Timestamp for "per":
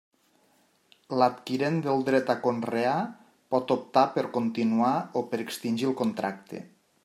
4.19-4.27, 5.35-5.45